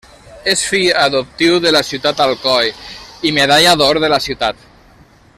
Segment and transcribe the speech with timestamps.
[0.53, 2.73] És fill adoptiu de la ciutat d'Alcoi
[3.31, 4.67] i Medalla d'or de la ciutat.